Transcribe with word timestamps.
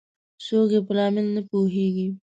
څوک 0.45 0.69
یې 0.75 0.79
په 0.87 0.93
لامل 0.97 1.27
نه 1.35 1.41
پوهیږي 1.49 2.07